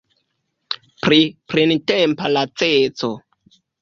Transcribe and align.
Pri 1.03 1.19
printempa 1.53 2.33
laceco. 2.33 3.13